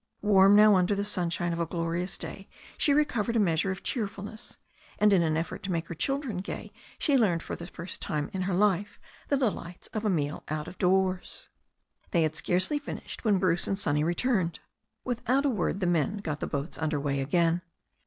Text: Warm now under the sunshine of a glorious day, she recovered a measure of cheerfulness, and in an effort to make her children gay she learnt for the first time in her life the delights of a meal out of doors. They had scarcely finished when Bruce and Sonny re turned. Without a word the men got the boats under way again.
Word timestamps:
Warm 0.23 0.55
now 0.55 0.77
under 0.77 0.95
the 0.95 1.05
sunshine 1.05 1.53
of 1.53 1.59
a 1.59 1.65
glorious 1.67 2.17
day, 2.17 2.49
she 2.75 2.91
recovered 2.91 3.35
a 3.35 3.39
measure 3.39 3.69
of 3.69 3.83
cheerfulness, 3.83 4.57
and 4.97 5.13
in 5.13 5.21
an 5.21 5.37
effort 5.37 5.61
to 5.61 5.71
make 5.71 5.89
her 5.89 5.93
children 5.93 6.37
gay 6.37 6.73
she 6.97 7.15
learnt 7.15 7.43
for 7.43 7.55
the 7.55 7.67
first 7.67 8.01
time 8.01 8.31
in 8.33 8.41
her 8.49 8.53
life 8.55 8.99
the 9.27 9.37
delights 9.37 9.89
of 9.89 10.03
a 10.03 10.09
meal 10.09 10.43
out 10.47 10.67
of 10.67 10.79
doors. 10.79 11.49
They 12.09 12.23
had 12.23 12.35
scarcely 12.35 12.79
finished 12.79 13.23
when 13.23 13.37
Bruce 13.37 13.67
and 13.67 13.77
Sonny 13.77 14.03
re 14.03 14.15
turned. 14.15 14.57
Without 15.03 15.45
a 15.45 15.49
word 15.49 15.81
the 15.81 15.85
men 15.85 16.17
got 16.17 16.39
the 16.39 16.47
boats 16.47 16.79
under 16.79 16.99
way 16.99 17.19
again. 17.21 17.61